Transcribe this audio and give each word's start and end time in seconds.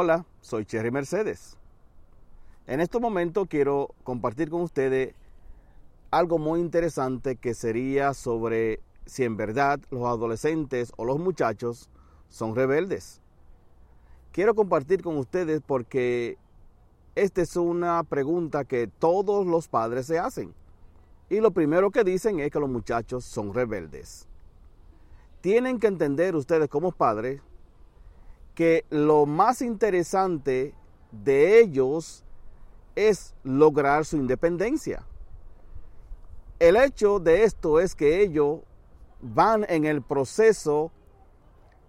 Hola, 0.00 0.26
soy 0.42 0.64
Cherry 0.64 0.92
Mercedes. 0.92 1.56
En 2.68 2.80
este 2.80 3.00
momento 3.00 3.46
quiero 3.46 3.96
compartir 4.04 4.48
con 4.48 4.60
ustedes 4.60 5.12
algo 6.12 6.38
muy 6.38 6.60
interesante 6.60 7.34
que 7.34 7.52
sería 7.52 8.14
sobre 8.14 8.78
si 9.06 9.24
en 9.24 9.36
verdad 9.36 9.80
los 9.90 10.04
adolescentes 10.04 10.92
o 10.98 11.04
los 11.04 11.18
muchachos 11.18 11.90
son 12.28 12.54
rebeldes. 12.54 13.20
Quiero 14.30 14.54
compartir 14.54 15.02
con 15.02 15.18
ustedes 15.18 15.62
porque 15.66 16.38
esta 17.16 17.42
es 17.42 17.56
una 17.56 18.04
pregunta 18.04 18.64
que 18.64 18.86
todos 18.86 19.48
los 19.48 19.66
padres 19.66 20.06
se 20.06 20.20
hacen. 20.20 20.54
Y 21.28 21.40
lo 21.40 21.50
primero 21.50 21.90
que 21.90 22.04
dicen 22.04 22.38
es 22.38 22.52
que 22.52 22.60
los 22.60 22.70
muchachos 22.70 23.24
son 23.24 23.52
rebeldes. 23.52 24.28
Tienen 25.40 25.80
que 25.80 25.88
entender 25.88 26.36
ustedes 26.36 26.68
como 26.68 26.92
padres 26.92 27.40
que 28.58 28.84
lo 28.90 29.24
más 29.24 29.62
interesante 29.62 30.74
de 31.12 31.60
ellos 31.60 32.24
es 32.96 33.36
lograr 33.44 34.04
su 34.04 34.16
independencia. 34.16 35.04
El 36.58 36.74
hecho 36.74 37.20
de 37.20 37.44
esto 37.44 37.78
es 37.78 37.94
que 37.94 38.20
ellos 38.20 38.58
van 39.20 39.64
en 39.68 39.84
el 39.84 40.02
proceso 40.02 40.90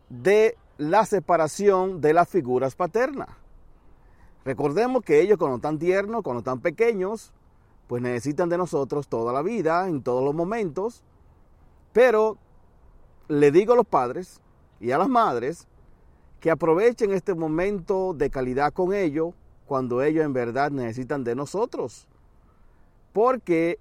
de 0.10 0.60
la 0.78 1.08
separación 1.08 2.02
de 2.02 2.14
las 2.14 2.30
figuras 2.30 2.76
paternas. 2.76 3.30
Recordemos 4.46 5.02
que 5.02 5.22
ellos 5.22 5.40
cuando 5.40 5.56
están 5.56 5.80
tiernos, 5.80 6.22
cuando 6.22 6.42
están 6.42 6.60
pequeños, 6.60 7.34
pues 7.88 8.04
necesitan 8.04 8.48
de 8.48 8.60
nosotros 8.60 9.08
toda 9.08 9.34
la 9.34 9.42
vida, 9.42 9.88
en 9.88 10.04
todos 10.04 10.24
los 10.24 10.36
momentos. 10.36 11.04
Pero 11.94 12.38
le 13.28 13.50
digo 13.50 13.74
a 13.74 13.78
los 13.78 13.88
padres 13.88 14.40
y 14.80 14.92
a 14.92 15.00
las 15.00 15.10
madres 15.10 15.68
que 16.40 16.52
aprovechen 16.52 17.12
este 17.12 17.34
momento 17.36 18.14
de 18.14 18.30
calidad 18.30 18.72
con 18.74 18.94
ellos 18.94 19.34
cuando 19.66 20.02
ellos 20.02 20.26
en 20.26 20.34
verdad 20.34 20.72
necesitan 20.72 21.24
de 21.24 21.36
nosotros. 21.36 22.08
Porque 23.14 23.80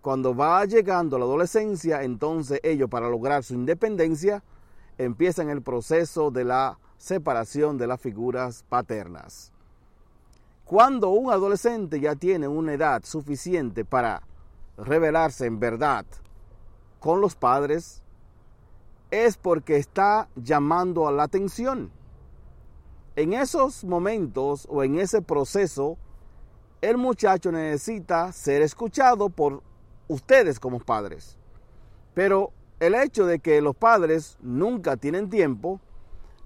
cuando 0.00 0.34
va 0.34 0.64
llegando 0.64 1.18
la 1.18 1.24
adolescencia, 1.24 2.02
entonces 2.02 2.60
ellos 2.62 2.88
para 2.88 3.08
lograr 3.08 3.44
su 3.44 3.54
independencia 3.54 4.42
empiezan 4.98 5.48
el 5.48 5.62
proceso 5.62 6.30
de 6.30 6.44
la 6.44 6.78
separación 6.96 7.78
de 7.78 7.86
las 7.86 8.00
figuras 8.00 8.64
paternas. 8.68 9.52
Cuando 10.64 11.10
un 11.10 11.30
adolescente 11.30 12.00
ya 12.00 12.14
tiene 12.14 12.48
una 12.48 12.72
edad 12.72 13.02
suficiente 13.04 13.84
para 13.84 14.22
revelarse 14.76 15.46
en 15.46 15.60
verdad 15.60 16.06
con 16.98 17.20
los 17.20 17.34
padres, 17.36 18.01
es 19.12 19.36
porque 19.36 19.76
está 19.76 20.28
llamando 20.34 21.06
a 21.06 21.12
la 21.12 21.24
atención. 21.24 21.92
En 23.14 23.34
esos 23.34 23.84
momentos 23.84 24.66
o 24.70 24.82
en 24.82 24.98
ese 24.98 25.20
proceso, 25.20 25.98
el 26.80 26.96
muchacho 26.96 27.52
necesita 27.52 28.32
ser 28.32 28.62
escuchado 28.62 29.28
por 29.28 29.62
ustedes 30.08 30.58
como 30.58 30.80
padres. 30.80 31.36
Pero 32.14 32.52
el 32.80 32.94
hecho 32.94 33.26
de 33.26 33.38
que 33.38 33.60
los 33.60 33.76
padres 33.76 34.38
nunca 34.40 34.96
tienen 34.96 35.28
tiempo, 35.28 35.78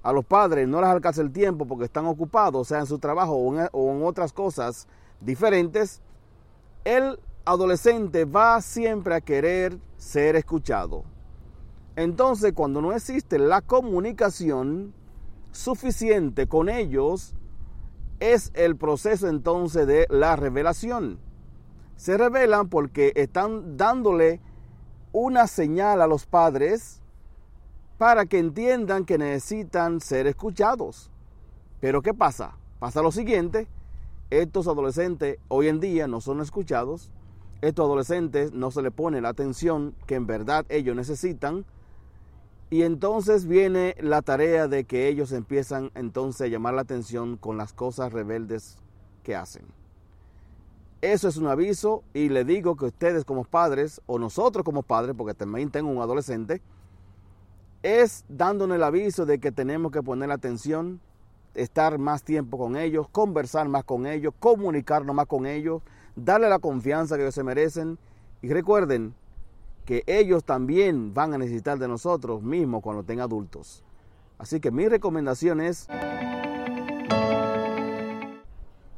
a 0.03 0.13
los 0.13 0.25
padres 0.25 0.67
no 0.67 0.81
les 0.81 0.91
alcanza 0.91 1.23
el 1.23 1.33
tiempo 1.33 1.67
porque 1.67 1.85
están 1.85 2.07
ocupados, 2.07 2.67
sea 2.67 2.81
en 2.81 2.87
su 2.87 2.99
trabajo 2.99 3.35
o 3.35 3.57
en, 3.57 3.69
o 3.71 3.93
en 3.93 4.05
otras 4.05 4.33
cosas 4.33 4.89
diferentes, 5.21 6.03
el 6.85 7.21
adolescente 7.45 8.25
va 8.25 8.61
siempre 8.61 9.15
a 9.15 9.21
querer 9.21 9.79
ser 9.97 10.35
escuchado. 10.35 11.05
Entonces, 11.97 12.53
cuando 12.53 12.83
no 12.83 12.93
existe 12.93 13.39
la 13.39 13.63
comunicación 13.63 14.95
suficiente 15.51 16.47
con 16.47 16.69
ellos, 16.69 17.35
es 18.21 18.51
el 18.55 18.77
proceso 18.77 19.29
entonces 19.29 19.87
de 19.87 20.07
la 20.11 20.37
revelación. 20.37 21.19
Se 21.97 22.19
revelan 22.19 22.69
porque 22.69 23.13
están 23.17 23.77
dándole 23.79 24.41
una 25.13 25.47
señal 25.47 26.03
a 26.03 26.07
los 26.07 26.27
padres 26.27 27.01
para 27.97 28.27
que 28.27 28.39
entiendan 28.39 29.07
que 29.07 29.17
necesitan 29.17 30.01
ser 30.01 30.27
escuchados. 30.27 31.11
Pero 31.81 32.03
¿qué 32.03 32.13
pasa? 32.13 32.59
Pasa 32.79 33.01
lo 33.01 33.11
siguiente, 33.11 33.69
estos 34.29 34.69
adolescentes 34.69 35.39
hoy 35.49 35.69
en 35.69 35.81
día 35.81 36.07
no 36.07 36.21
son 36.21 36.43
escuchados, 36.43 37.11
estos 37.63 37.87
adolescentes 37.87 38.53
no 38.53 38.71
se 38.71 38.83
le 38.83 38.91
pone 38.91 39.23
la 39.23 39.31
atención 39.31 39.95
que 40.07 40.17
en 40.17 40.27
verdad 40.27 40.67
ellos 40.69 40.95
necesitan, 40.95 41.65
y 42.69 42.83
entonces 42.83 43.47
viene 43.47 43.95
la 44.01 44.23
tarea 44.23 44.67
de 44.67 44.85
que 44.85 45.09
ellos 45.09 45.33
empiezan 45.33 45.91
entonces 45.95 46.43
a 46.43 46.49
llamar 46.49 46.75
la 46.75 46.83
atención 46.83 47.37
con 47.37 47.57
las 47.57 47.73
cosas 47.73 48.13
rebeldes 48.13 48.79
que 49.23 49.37
hacen. 49.37 49.65
Eso 51.01 51.29
es 51.29 51.37
un 51.37 51.47
aviso 51.47 52.03
y 52.15 52.29
le 52.29 52.45
digo 52.45 52.77
que 52.77 52.87
ustedes 52.87 53.25
como 53.25 53.45
padres, 53.45 54.01
o 54.07 54.19
nosotros 54.19 54.65
como 54.65 54.83
padres, 54.83 55.15
porque 55.17 55.35
también 55.35 55.71
tengo 55.71 55.91
un 55.91 56.01
adolescente, 56.01 56.61
es 57.83 58.25
dándonos 58.29 58.77
el 58.77 58.83
aviso 58.83 59.27
de 59.27 59.39
que 59.39 59.53
tenemos 59.53 59.93
que 59.93 60.03
poner 60.03 60.33
atención, 60.33 61.01
estar 61.55 61.99
más 61.99 62.25
tiempo 62.25 62.59
con 62.59 62.77
ellos, 62.77 63.09
conversar 63.11 63.69
más 63.69 63.85
con 63.85 64.07
ellos, 64.07 64.35
comunicarnos 64.41 65.15
más 65.15 65.27
con 65.27 65.47
ellos, 65.47 65.83
darle 66.17 66.49
la 66.49 66.59
confianza 66.59 67.17
que 67.17 67.23
ellos 67.23 67.35
se 67.35 67.45
merecen. 67.45 67.99
Y 68.43 68.49
recuerden, 68.49 69.15
que 69.87 70.03
ellos 70.07 70.45
también 70.45 71.15
van 71.15 71.33
a 71.33 71.39
necesitar 71.39 71.79
de 71.79 71.89
nosotros 71.89 72.43
mismos 72.43 72.83
cuando 72.83 73.05
tengan 73.05 73.25
adultos. 73.25 73.85
Así 74.37 74.61
que 74.61 74.71
mi 74.71 74.89
recomendación 74.89 75.61
es 75.61 75.89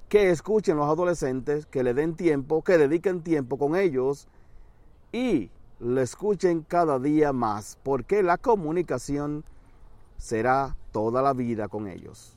que 0.08 0.30
escuchen 0.30 0.78
los 0.78 0.88
adolescentes, 0.88 1.66
que 1.66 1.82
le 1.82 1.92
den 1.92 2.16
tiempo, 2.16 2.62
que 2.62 2.78
dediquen 2.78 3.22
tiempo 3.22 3.58
con 3.58 3.76
ellos 3.76 4.26
y 5.12 5.50
le 5.78 6.02
escuchen 6.02 6.64
cada 6.66 6.98
día 6.98 7.32
más, 7.34 7.78
porque 7.82 8.22
la 8.22 8.38
comunicación 8.38 9.44
será 10.16 10.74
toda 10.90 11.20
la 11.20 11.34
vida 11.34 11.68
con 11.68 11.86
ellos. 11.86 12.36